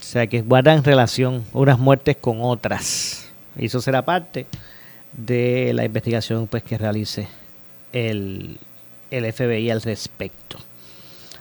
[0.00, 3.28] O sea que guardan relación unas muertes con otras.
[3.58, 4.46] Eso será parte
[5.12, 7.28] de la investigación pues que realice
[7.92, 8.58] el,
[9.10, 10.58] el FBI al respecto.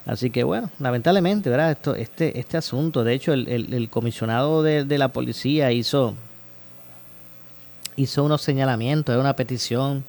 [0.07, 1.71] Así que bueno, lamentablemente, ¿verdad?
[1.71, 6.13] Esto, este, este asunto, de hecho, el, el, comisionado de, la policía hizo,
[7.97, 10.05] hizo unos señalamientos, una petición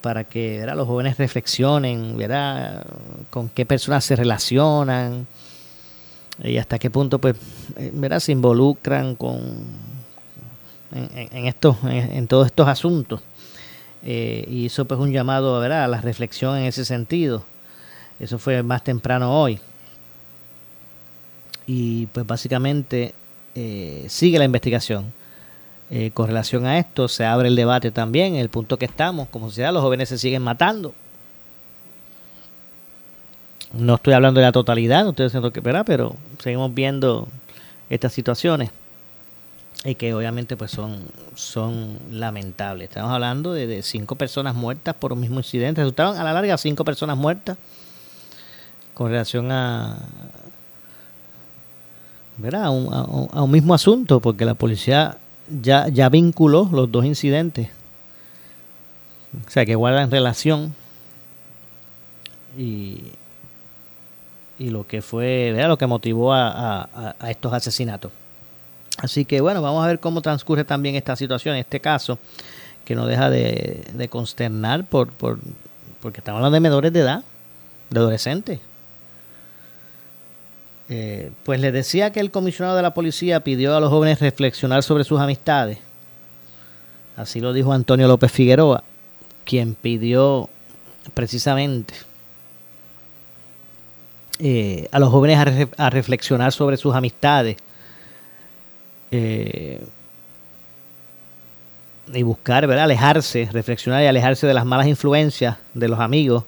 [0.00, 0.74] para que ¿verdad?
[0.74, 2.84] los jóvenes reflexionen, ¿verdad?
[3.30, 5.28] con qué personas se relacionan
[6.42, 7.36] y hasta qué punto pues,
[7.92, 8.18] ¿verdad?
[8.18, 9.38] se involucran con,
[10.92, 13.20] en, esto, en, todos estos asuntos.
[14.02, 15.84] Eh, hizo pues un llamado ¿verdad?
[15.84, 17.44] a la reflexión en ese sentido.
[18.24, 19.60] Eso fue más temprano hoy.
[21.66, 23.14] Y pues básicamente
[23.54, 25.12] eh, sigue la investigación.
[25.90, 29.50] Eh, con relación a esto se abre el debate también, el punto que estamos, como
[29.50, 30.94] sea, los jóvenes se siguen matando.
[33.74, 35.84] No estoy hablando de la totalidad, no estoy diciendo que, ¿verdad?
[35.84, 37.28] pero seguimos viendo
[37.90, 38.70] estas situaciones
[39.84, 41.02] y que obviamente pues son,
[41.34, 42.88] son lamentables.
[42.88, 45.82] Estamos hablando de, cinco personas muertas por un mismo incidente.
[45.82, 47.58] Resultaron a la larga cinco personas muertas
[48.94, 49.98] con relación a,
[52.36, 52.64] ¿verdad?
[52.64, 55.18] A, un, a a un mismo asunto, porque la policía
[55.62, 57.68] ya, ya vinculó los dos incidentes.
[59.46, 60.74] O sea, que guardan relación.
[62.56, 63.02] Y,
[64.58, 65.68] y lo que fue, ¿verdad?
[65.68, 68.12] Lo que motivó a estos asesinatos.
[68.98, 72.18] Así que bueno, vamos a ver cómo transcurre también esta situación, este caso,
[72.84, 75.38] que no deja de, de consternar por, por,
[76.00, 77.24] porque estamos hablando de menores de edad,
[77.90, 78.60] de adolescentes.
[80.90, 84.82] Eh, pues les decía que el comisionado de la policía pidió a los jóvenes reflexionar
[84.82, 85.78] sobre sus amistades.
[87.16, 88.84] Así lo dijo Antonio López Figueroa,
[89.44, 90.50] quien pidió
[91.14, 91.94] precisamente
[94.40, 97.56] eh, a los jóvenes a, re- a reflexionar sobre sus amistades
[99.10, 99.82] eh,
[102.12, 102.84] y buscar, ¿verdad?
[102.84, 106.44] Alejarse, reflexionar y alejarse de las malas influencias de los amigos.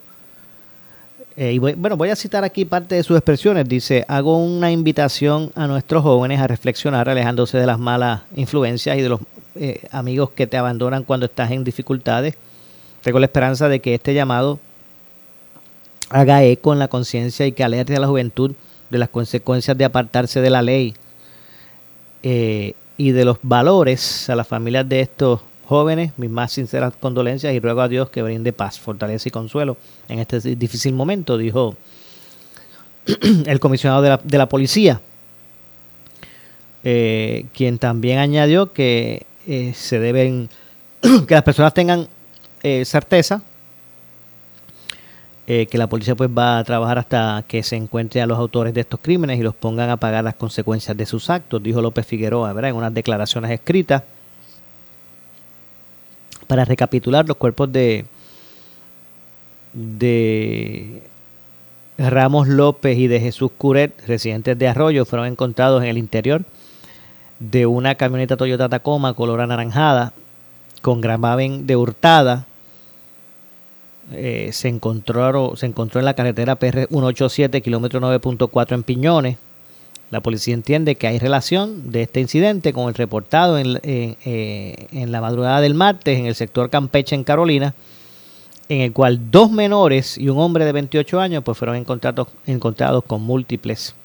[1.39, 3.69] Eh, y voy- bueno, voy a citar aquí parte de sus expresiones.
[3.69, 9.01] Dice, hago una invitación a nuestros jóvenes a reflexionar alejándose de las malas influencias y
[9.01, 9.19] de los
[9.55, 12.35] eh, amigos que te abandonan cuando estás en dificultades.
[13.03, 14.59] Tengo la esperanza de que este llamado
[16.09, 18.53] haga eco en la conciencia y que alerte a la juventud
[18.89, 20.95] de las consecuencias de apartarse de la ley
[22.23, 26.13] eh, y de los valores a las familias de estos jóvenes.
[26.17, 30.19] Mis más sinceras condolencias y ruego a Dios que brinde paz, fortaleza y consuelo en
[30.19, 31.75] este difícil momento, dijo
[33.45, 35.01] el comisionado de la, de la policía,
[36.83, 40.49] eh, quien también añadió que eh, se deben,
[41.27, 42.07] que las personas tengan
[42.63, 43.41] eh, certeza
[45.47, 48.81] que la policía pues va a trabajar hasta que se encuentre a los autores de
[48.81, 52.51] estos crímenes y los pongan a pagar las consecuencias de sus actos, dijo López Figueroa,
[52.51, 52.71] ¿verdad?
[52.71, 54.03] En unas declaraciones escritas.
[56.47, 58.05] Para recapitular, los cuerpos de,
[59.73, 61.03] de
[61.97, 66.43] Ramos López y de Jesús Curet, residentes de Arroyo, fueron encontrados en el interior
[67.39, 70.13] de una camioneta Toyota Tacoma color anaranjada
[70.81, 72.45] con gravamen de hurtada
[74.13, 79.37] eh, se encontró se encontró en la carretera PR 187 kilómetro 9.4 en Piñones.
[80.09, 85.11] La policía entiende que hay relación de este incidente con el reportado en, eh, en
[85.11, 87.73] la madrugada del martes en el sector Campeche en Carolina,
[88.69, 93.03] en el cual dos menores y un hombre de 28 años pues fueron encontrados, encontrados
[93.03, 93.95] con múltiples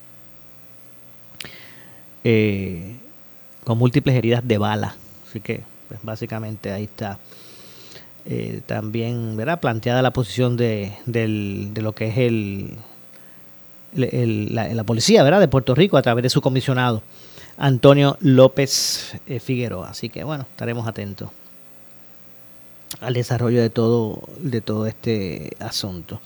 [2.24, 2.96] eh,
[3.64, 4.96] con múltiples heridas de bala.
[5.28, 7.18] Así que pues básicamente ahí está
[8.26, 9.61] eh, también ¿verdad?
[9.61, 12.70] planteada la posición de, del- de lo que es el,
[13.95, 15.40] la, policía ¿verdad?
[15.40, 17.03] de Puerto Rico a través de su comisionado
[17.57, 19.90] Antonio López eh, Figueroa.
[19.90, 21.30] Así que bueno, estaremos atentos
[23.01, 26.20] al desarrollo de todo, de todo este asunto.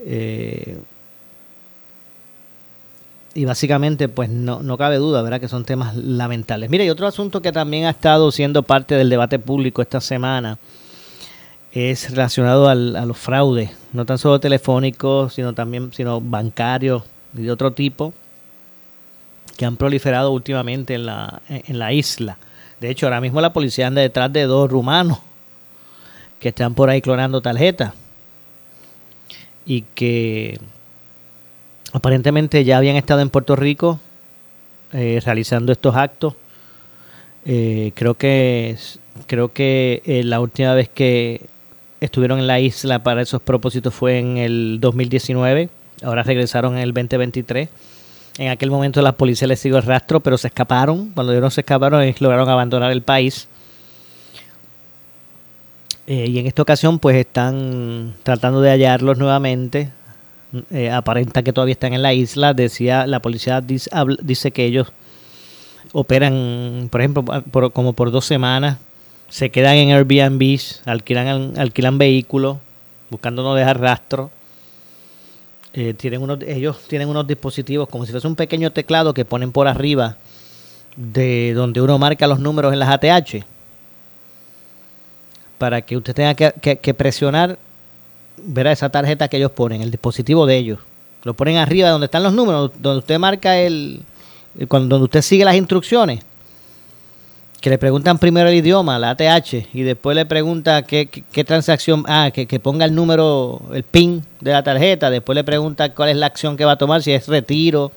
[0.00, 0.78] Eh,
[3.34, 5.40] y básicamente, pues no, no cabe duda, ¿verdad?
[5.40, 6.70] Que son temas lamentables.
[6.70, 10.58] Mire, y otro asunto que también ha estado siendo parte del debate público esta semana
[11.74, 17.02] es relacionado al- a los fraudes, no tan solo telefónicos, sino también sino bancarios
[17.36, 18.14] y de otro tipo,
[19.56, 22.38] que han proliferado últimamente en la, en la isla.
[22.80, 25.18] De hecho, ahora mismo la policía anda detrás de dos rumanos
[26.40, 27.92] que están por ahí clonando tarjetas
[29.66, 30.60] y que
[31.92, 33.98] aparentemente ya habían estado en Puerto Rico
[34.92, 36.34] eh, realizando estos actos.
[37.46, 38.76] Eh, creo que
[39.26, 41.46] creo que eh, la última vez que
[42.04, 45.68] estuvieron en la isla para esos propósitos fue en el 2019.
[46.02, 47.68] Ahora regresaron en el 2023.
[48.38, 51.10] En aquel momento la policía les siguió el rastro, pero se escaparon.
[51.14, 53.48] Cuando ellos se escaparon, lograron abandonar el país.
[56.06, 59.90] Eh, y en esta ocasión, pues están tratando de hallarlos nuevamente.
[60.70, 62.54] Eh, aparenta que todavía están en la isla.
[62.54, 64.92] Decía la policía dice, que ellos
[65.92, 68.78] operan, por ejemplo, como por dos semanas.
[69.28, 72.58] Se quedan en Airbnb, alquilan, alquilan vehículos,
[73.10, 74.30] buscando no dejar rastro.
[75.72, 79.50] Eh, tienen unos, ellos tienen unos dispositivos como si fuese un pequeño teclado que ponen
[79.50, 80.16] por arriba
[80.96, 83.44] de donde uno marca los números en las ATH
[85.58, 87.58] para que usted tenga que, que- que presionar
[88.36, 90.78] verá esa tarjeta que ellos ponen, el dispositivo de ellos.
[91.24, 94.02] Lo ponen arriba donde están los números, donde usted marca el-
[94.68, 96.20] cuando donde usted sigue las instrucciones.
[97.64, 102.04] Que le preguntan primero el idioma, la ATH, y después le pregunta qué, qué- transacción,
[102.06, 106.10] ah, que, que ponga el número, el PIN de la tarjeta, después le pregunta cuál
[106.10, 107.90] es la acción que va a tomar, si es retiro,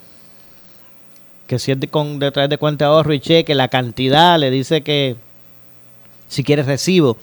[1.47, 4.51] que si es de, con, de de cuenta de ahorro y cheque, la cantidad, le
[4.51, 5.17] dice que
[6.29, 7.17] si quiere recibo.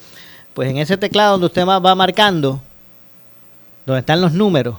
[0.53, 2.61] Pues en ese teclado donde usted va marcando,
[3.87, 4.77] donde están los números,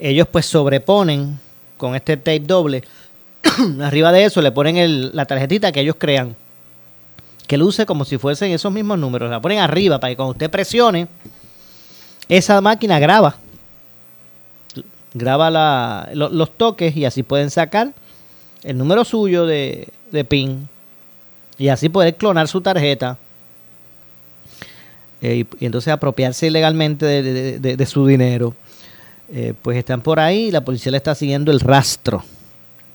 [0.00, 1.38] ellos pues sobreponen
[1.76, 2.82] con este tape doble
[3.82, 6.36] arriba de eso le ponen el- la tarjetita que ellos crean,
[7.46, 9.30] que luce como si fuesen esos mismos números.
[9.30, 11.08] La ponen arriba para que cuando usted presione,
[12.28, 13.36] esa máquina graba.
[15.14, 17.92] Graba la- lo- los toques y así pueden sacar
[18.62, 19.88] el número suyo de,
[20.28, 20.68] PIN
[21.58, 23.16] y así poder clonar su tarjeta.
[25.20, 28.54] eh, y, y entonces apropiarse ilegalmente de, su dinero.
[29.32, 32.22] Eh, pues están por ahí, la policía le está siguiendo el rastro.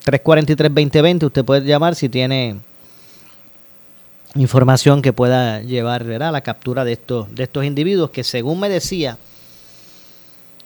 [0.05, 2.57] 343-2020, usted puede llamar si tiene
[4.35, 8.67] información que pueda llevar a la captura de estos, de estos individuos que según me
[8.69, 9.17] decía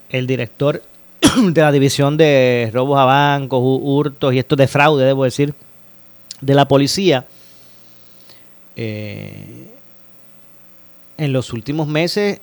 [0.09, 0.81] el director
[1.43, 5.53] de la división de robos a bancos, hu- hurtos y esto de fraude, debo decir,
[6.41, 7.25] de la policía,
[8.75, 9.73] eh,
[11.17, 12.39] en los últimos meses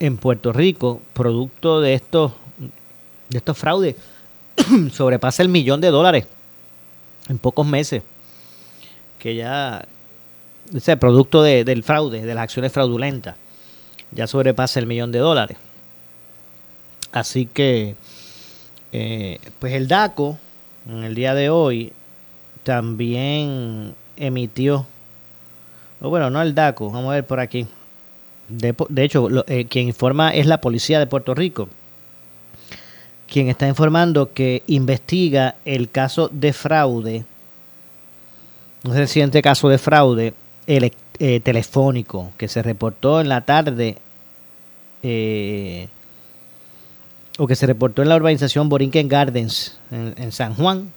[0.00, 2.32] en Puerto Rico, producto de estos,
[3.28, 3.96] de estos fraudes,
[4.92, 6.26] sobrepasa el millón de dólares
[7.28, 8.02] en pocos meses.
[9.18, 9.84] Que ya,
[10.74, 13.36] ese producto de- del fraude, de las acciones fraudulentas,
[14.12, 15.58] ya sobrepasa el millón de dólares.
[17.12, 17.96] Así que,
[18.92, 20.38] eh, pues el DACO,
[20.88, 21.92] en el día de hoy,
[22.62, 24.86] también emitió,
[26.00, 27.66] o bueno, no el DACO, vamos a ver por aquí.
[28.48, 31.68] De, de hecho, lo- eh, quien informa es la policía de Puerto Rico,
[33.28, 37.24] quien está informando que investiga el caso de fraude,
[38.84, 40.34] un reciente caso de fraude
[40.66, 43.98] eh, telefónico que se reportó en la tarde
[45.02, 45.88] eh,
[47.38, 50.90] o que se reportó en la urbanización Borinquen Gardens en, San Juan.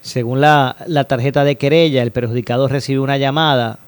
[0.00, 0.76] Según la,
[1.08, 3.78] tarjeta de querella, el perjudicado recibe una llamada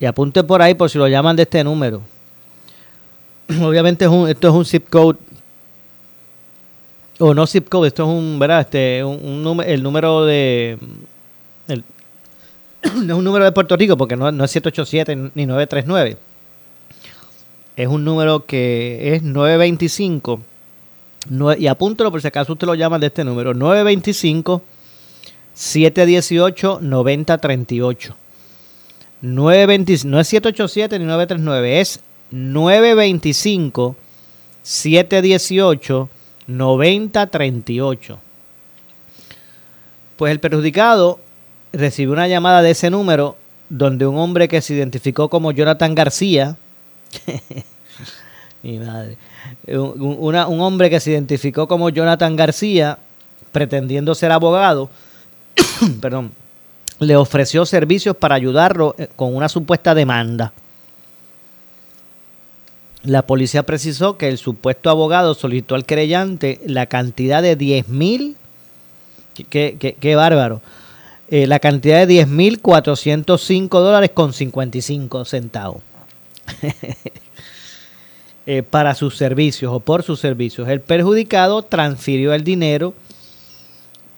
[0.00, 2.02] y apunte por ahí por si lo llaman de este número.
[3.62, 5.18] Obviamente esto es un zip code
[7.18, 8.60] o no zip code, esto es un, ¿verdad?
[8.60, 10.78] Este, un, un el número de
[11.68, 11.84] el-
[12.94, 16.16] no es un número de Puerto Rico porque no, no es 787 ni 939.
[17.76, 20.40] Es un número que es 925
[21.30, 24.62] nue- y apúntelo por si acaso usted lo llama de este número 925
[25.54, 28.16] 718 9038.
[29.22, 32.00] 920 no es 787 ni 939, es
[32.30, 33.96] 925
[34.62, 36.08] 718
[36.46, 38.18] 9038.
[40.16, 41.20] Pues el perjudicado
[41.72, 43.36] recibió una llamada de ese número
[43.68, 46.56] donde un hombre que se identificó como Jonathan García,
[48.62, 49.16] mi madre,
[49.68, 52.98] un, una- un hombre que se identificó como Jonathan García,
[53.52, 54.88] pretendiendo ser abogado,
[56.00, 56.32] perdón,
[56.98, 60.52] le ofreció servicios para ayudarlo eh, con una supuesta demanda.
[63.06, 68.36] La policía precisó que el supuesto abogado solicitó al querellante la cantidad de 10 mil,
[69.48, 70.60] qué bárbaro,
[71.28, 75.82] eh, la cantidad de 10 mil 405 dólares con 55 centavos
[78.46, 80.68] eh, para sus servicios o por sus servicios.
[80.68, 82.94] El perjudicado transfirió el dinero,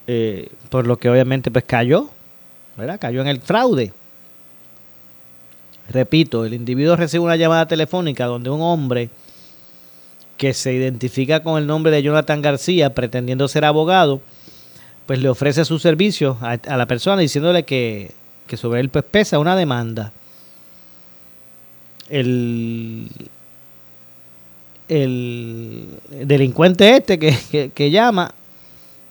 [0.06, 2.10] eh, por lo que obviamente pues cayó,
[2.76, 2.98] ¿verdad?
[3.00, 3.92] Cayó en el fraude.
[5.90, 9.08] Repito, el individuo recibe una llamada telefónica donde un hombre
[10.36, 14.20] que se identifica con el nombre de Jonathan García, pretendiendo ser abogado,
[15.06, 18.12] pues le ofrece sus servicios a, la persona diciéndole que,
[18.46, 20.12] que sobre él pues pesa una demanda.
[22.08, 23.08] El,
[24.88, 28.34] el delincuente este que- que llama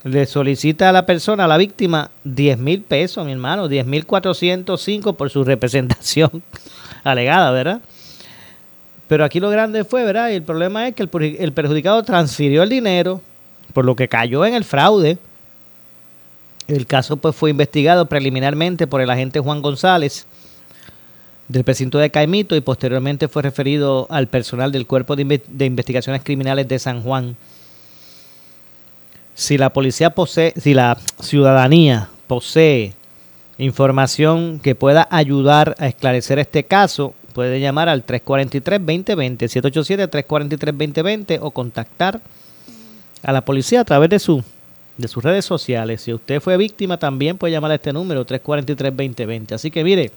[0.08, 4.06] le solicita a la persona, a la víctima, 10 mil pesos, mi hermano, 10 mil
[4.06, 6.44] 405 por su representación
[7.04, 7.82] alegada, ¿verdad?
[9.08, 10.30] Pero aquí lo grande fue, ¿verdad?
[10.30, 13.22] Y el problema es que el, perju- el perjudicado transfirió el dinero,
[13.74, 15.18] por lo que cayó en el fraude.
[16.68, 20.26] El caso pues fue investigado preliminarmente por el agente Juan González
[21.48, 26.68] del precinto de Caimito y posteriormente fue referido al personal del Cuerpo de Investigaciones Criminales
[26.68, 27.38] de San Juan.
[29.38, 32.96] Si la policía posee, si la ciudadanía posee
[33.60, 42.20] información que pueda ayudar a esclarecer este caso, puede llamar al 343-2020, 787-343-2020 o contactar
[43.22, 44.44] a la policía a través de su
[44.98, 46.02] de sus redes sociales.
[46.02, 49.52] Si usted fue víctima, también puede llamar a este número 343-2020.
[49.52, 50.10] Así que mire,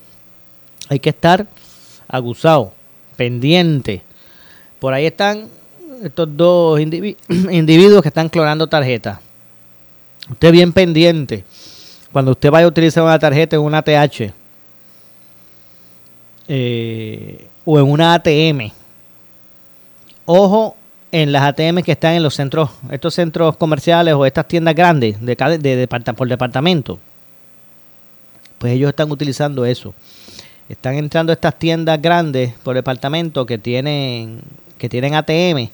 [0.89, 1.47] hay que estar
[2.09, 2.73] aguzado,
[3.19, 4.01] pendiente.
[4.79, 5.60] Por ahí están
[6.03, 7.17] estos dos indivi-
[7.51, 9.19] individuos que están clonando tarjetas.
[10.31, 11.45] Usted bien pendiente.
[12.13, 14.33] Cuando usted vaya a utilizar una tarjeta en una ATH
[16.49, 18.73] eh, o en una ATM,
[20.27, 20.77] ojo
[21.13, 25.21] en las ATM que están en los centros, estos centros comerciales o estas tiendas grandes
[25.21, 26.99] de, cada- de, por departamento.
[28.59, 29.95] Pues ellos están utilizando eso.
[30.69, 34.41] Están entrando estas tiendas grandes por departamento que tienen
[34.79, 35.69] que tienen ATM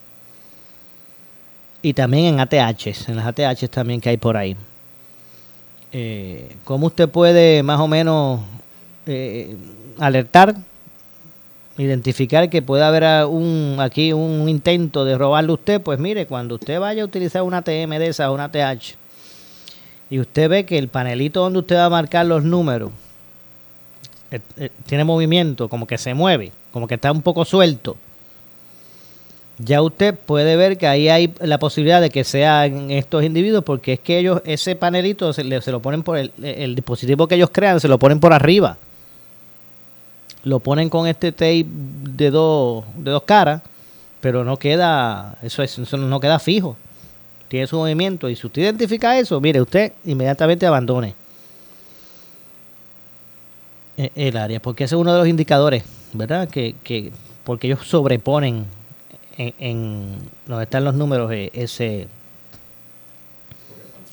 [1.86, 4.56] y también en ATH, en las ATH también que hay por ahí.
[5.92, 8.40] Eh, ¿Cómo usted puede más o menos
[9.06, 9.56] eh,
[9.96, 10.56] alertar,
[11.78, 15.80] identificar que puede haber un, aquí un intento de robarle a usted?
[15.80, 18.96] Pues mire, cuando usted vaya a utilizar una ATM de esa, una ATH,
[20.10, 22.90] y usted ve que el panelito donde usted va a marcar los números
[24.32, 27.96] eh, tiene movimiento, como que se mueve, como que está un poco suelto,
[29.58, 33.94] ya usted puede ver que ahí hay la posibilidad de que sean estos individuos, porque
[33.94, 37.80] es que ellos, ese panelito se, lo ponen por el, el dispositivo que ellos crean,
[37.80, 38.76] se lo ponen por arriba.
[40.44, 43.62] Lo ponen con este tape de dos, de dos caras,
[44.20, 46.76] pero no queda, eso, es, eso no queda fijo.
[47.48, 48.28] Tiene su movimiento.
[48.28, 51.14] Y si usted identifica eso, mire, usted inmediatamente abandone
[53.96, 56.48] e- el área, porque ese es uno de los indicadores, ¿verdad?
[56.48, 58.66] Que, que porque ellos sobreponen
[59.38, 62.08] en, en donde están los números eh, ese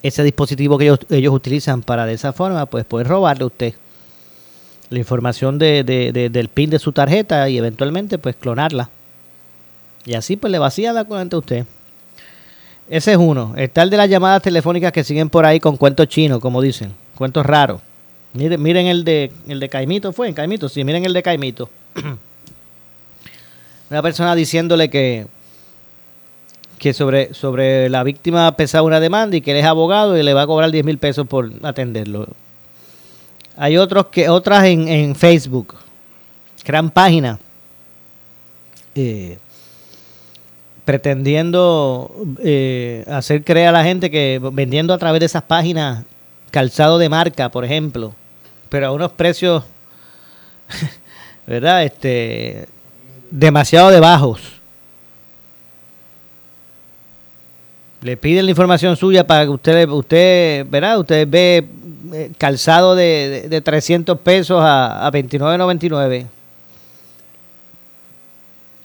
[0.01, 3.74] ese dispositivo que ellos, ellos utilizan para de esa forma pues poder robarle a usted
[4.89, 8.89] la información de, de- de- del pin de su tarjeta y eventualmente pues clonarla.
[10.05, 11.65] Y así pues le vacía la cuenta a usted.
[12.89, 13.53] Ese es uno.
[13.55, 16.93] Está el de las llamadas telefónicas que siguen por ahí con cuentos chinos como dicen
[17.15, 17.80] cuentos raros.
[18.34, 21.69] Miren, miren el de el de Caimito fue en Caimito sí miren el de Caimito
[23.94, 25.28] una persona diciéndole que
[26.80, 30.34] que sobre, sobre la víctima pesaba una demanda y que él es abogado y le
[30.34, 32.28] va a cobrar 10 mil pesos por atenderlo.
[33.56, 35.76] Hay otros que otras en, en Facebook,
[36.64, 37.39] crean páginas
[38.96, 39.38] eh,
[40.84, 42.14] pretendiendo
[42.44, 46.04] eh, hacer creer a la gente que vendiendo a través de esas páginas
[46.52, 48.14] calzado de marca, por ejemplo,
[48.68, 49.64] pero a unos precios,
[51.48, 51.86] ¿verdad?
[51.86, 52.68] Este,
[53.38, 54.41] demasiado de bajos.
[58.01, 60.99] Le piden la información suya para que usted, usted ¿verdad?
[60.99, 61.65] Usted ve
[62.13, 66.25] eh, calzado de, de, de 300 pesos a, a 29.99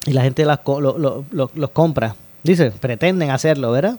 [0.06, 2.14] y la gente las lo- lo- lo- los compra.
[2.42, 3.98] Dice, pretenden hacerlo, ¿verdad?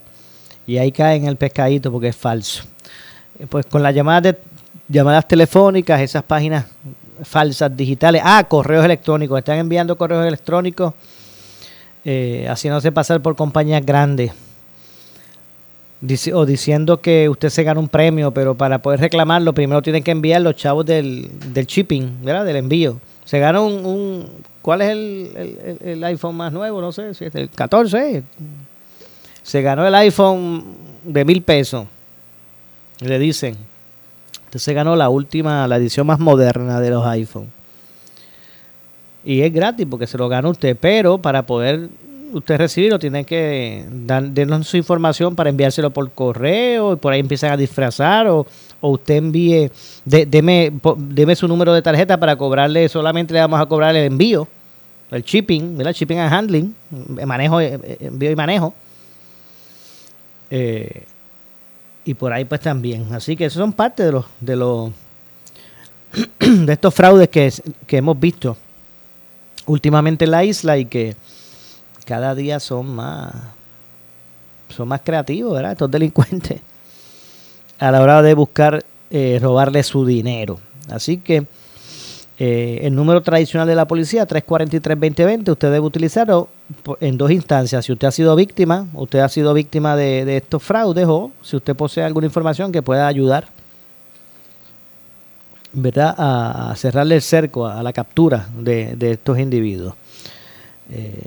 [0.65, 2.63] Y ahí caen el pescadito porque es falso.
[3.37, 4.37] Eh, Pues con las llamadas de
[4.87, 6.65] llamadas telefónicas, esas páginas
[7.23, 10.93] falsas digitales, ah, correos electrónicos, están enviando correos electrónicos
[12.05, 14.31] eh, haciéndose pasar por compañías grandes
[16.33, 20.11] o diciendo que usted se gana un premio, pero para poder reclamarlo primero tienen que
[20.11, 22.45] enviar los chavos del, del shipping, ¿verdad?
[22.45, 23.01] Del envío.
[23.25, 24.29] Se gana un, un-
[24.61, 26.79] ¿cuál es el, el- el- iPhone más nuevo?
[26.79, 28.23] No sé, si es el 14.
[29.43, 30.63] Se ganó el iPhone
[31.03, 31.85] de mil pesos.
[33.01, 33.57] Le dicen,
[34.49, 37.47] usted se ganó la última, la edición más moderna de los iPhone.
[39.23, 41.87] Y es gratis porque se lo gana usted, pero para poder
[42.33, 47.19] usted recibirlo tiene que dar, darnos su información para enviárselo por correo y por ahí
[47.19, 48.45] empiezan a disfrazar o,
[48.81, 49.69] o usted envíe,
[50.05, 54.47] de- deme, su número de tarjeta para cobrarle, solamente le vamos a cobrar el envío,
[55.11, 55.93] el shipping, ¿verdad?
[55.93, 56.75] Shipping and handling,
[57.25, 58.73] manejo, eh, eh, envío y manejo.
[60.49, 61.03] Eh,
[62.09, 63.13] y por ahí pues también.
[63.13, 64.91] Así que esos son parte de los de los
[66.39, 67.53] de estos fraudes que,
[67.85, 68.57] que hemos visto
[69.67, 71.15] últimamente en la isla y que
[72.05, 73.31] cada día son más
[74.69, 75.73] son más creativos, ¿verdad?
[75.73, 76.61] Estos delincuentes
[77.77, 80.59] a la hora de buscar eh, robarle su dinero.
[80.89, 81.45] Así que
[82.41, 86.47] eh, el número tradicional de la policía, 343-2020, usted debe utilizarlo
[87.01, 87.83] en dos instancias.
[87.83, 91.75] Si usted ha sido víctima, usted ha sido víctima de, estos fraudes o si usted
[91.75, 93.47] posee alguna información que pueda ayudar
[95.73, 96.15] ¿verdad?
[96.17, 99.95] A, cerrarle el cerco a, la captura de, estos individuos.
[100.89, 101.21] Eh,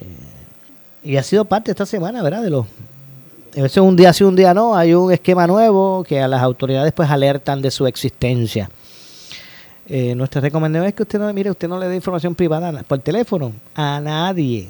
[1.05, 2.43] y ha sido parte esta semana, ¿verdad?
[2.43, 2.67] De los
[3.55, 6.95] veces un día sí, un día no, hay un esquema nuevo que a las autoridades
[6.95, 8.71] pues alertan de su existencia.
[9.95, 13.01] Eh, nuestra recomendación es que usted no, mire, usted no le dé información privada por
[13.01, 14.67] teléfono a nadie,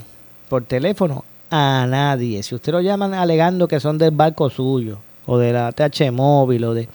[0.49, 2.43] por teléfono a nadie.
[2.43, 6.65] Si usted lo llaman alegando que son del barco suyo o de la TH móvil
[6.65, 6.89] o de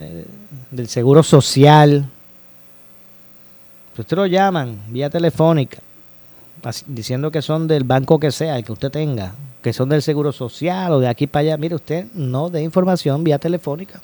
[0.00, 0.26] eh,
[0.72, 2.04] del seguro social,
[3.94, 5.78] si usted lo llaman vía telefónica
[6.86, 9.32] diciendo que son del banco que sea, el que usted tenga,
[9.62, 13.22] que son del seguro social o de aquí para allá, mire usted no dé información
[13.22, 14.00] vía telefónica.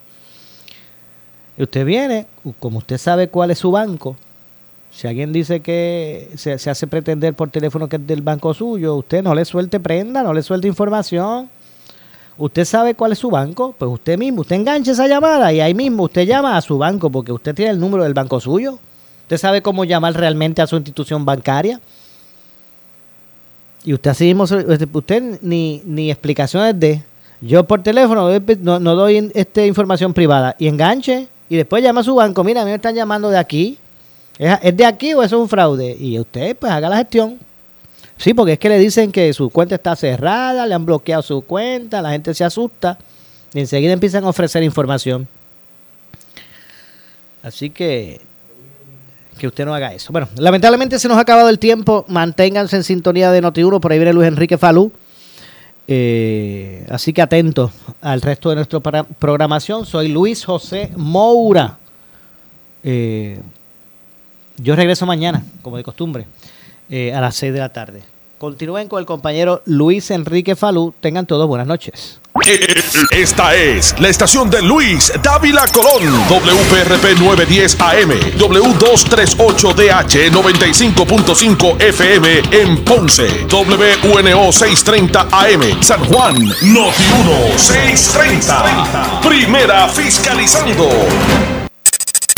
[1.56, 2.26] Y usted viene,
[2.58, 4.16] como usted sabe cuál es su banco,
[4.92, 9.22] Si alguien dice que se, hace pretender por teléfono que es del banco suyo, usted
[9.22, 11.48] no le suelte prenda, no le suelte información.
[12.36, 15.74] Usted sabe cuál es su banco, pues usted mismo, usted enganche esa llamada y ahí
[15.74, 18.78] mismo usted llama a su banco porque usted tiene el número del banco suyo.
[19.22, 21.80] Usted sabe cómo llamar realmente a su institución bancaria.
[23.84, 27.02] Y usted así mismo, usted ni, ni explicaciones de,
[27.40, 28.28] yo por teléfono
[28.60, 32.62] no, no doy este, información privada y enganche y después llama a su banco, mira,
[32.62, 33.76] a mí me están llamando de aquí.
[34.38, 35.96] ¿Es, de aquí o eso es un fraude?
[35.98, 37.40] Y usted pues haga la gestión.
[38.16, 41.42] Sí, porque es que le dicen que su cuenta está cerrada, le han bloqueado su
[41.42, 42.96] cuenta, la gente se asusta
[43.52, 45.26] y enseguida empiezan a ofrecer información.
[47.42, 48.20] Así que
[49.40, 50.12] que usted no haga eso.
[50.12, 52.04] Bueno, lamentablemente se nos ha acabado el tiempo.
[52.06, 53.80] Manténganse en sintonía de Noti1.
[53.80, 54.92] Por ahí viene Luis Enrique Falú.
[55.92, 59.84] Eh, así que atentos al resto de nuestra programación.
[59.84, 61.78] Soy Luis José Moura.
[62.84, 63.40] Eh,
[64.56, 66.26] yo regreso mañana, como de costumbre,
[66.90, 68.02] eh, a las 6 de la tarde.
[68.40, 70.94] Continúen con el compañero Luis Enrique Falú.
[70.98, 72.22] Tengan todos buenas noches.
[73.10, 82.82] Esta es la estación de Luis Dávila Colón, WPRP 910 AM, W238DH 95.5 FM en
[82.82, 87.04] Ponce, WNO 630 AM, San Juan, Noti
[87.52, 89.20] 1 630.
[89.20, 90.88] Primera fiscalizando.